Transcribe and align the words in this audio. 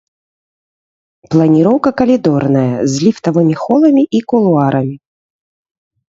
Планіроўка 1.33 1.89
калідорная, 1.99 2.71
з 2.93 3.03
ліфтавымі 3.03 3.55
холамі 3.63 4.03
і 4.21 4.23
кулуарамі. 4.33 4.95